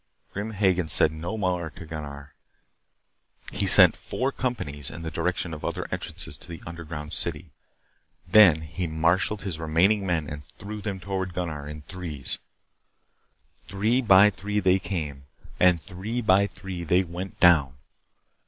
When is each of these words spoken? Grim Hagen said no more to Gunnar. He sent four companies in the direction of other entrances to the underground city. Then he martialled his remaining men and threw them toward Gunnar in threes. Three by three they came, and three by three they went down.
Grim 0.33 0.49
Hagen 0.53 0.87
said 0.87 1.11
no 1.11 1.37
more 1.37 1.69
to 1.69 1.85
Gunnar. 1.85 2.33
He 3.51 3.67
sent 3.67 3.95
four 3.95 4.31
companies 4.31 4.89
in 4.89 5.03
the 5.03 5.11
direction 5.11 5.53
of 5.53 5.63
other 5.63 5.87
entrances 5.91 6.37
to 6.39 6.47
the 6.47 6.59
underground 6.65 7.13
city. 7.13 7.51
Then 8.27 8.61
he 8.61 8.87
martialled 8.87 9.41
his 9.43 9.59
remaining 9.59 10.03
men 10.03 10.27
and 10.27 10.43
threw 10.43 10.81
them 10.81 10.99
toward 10.99 11.35
Gunnar 11.35 11.67
in 11.67 11.83
threes. 11.83 12.39
Three 13.67 14.01
by 14.01 14.31
three 14.31 14.59
they 14.59 14.79
came, 14.79 15.25
and 15.59 15.79
three 15.79 16.19
by 16.19 16.47
three 16.47 16.83
they 16.83 17.03
went 17.03 17.39
down. 17.39 17.75